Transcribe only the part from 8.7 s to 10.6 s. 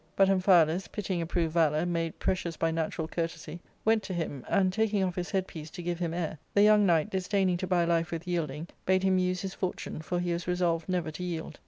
bad him use his fortune, for he was